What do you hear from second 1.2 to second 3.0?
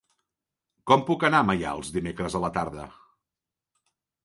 anar a Maials dimecres a la tarda?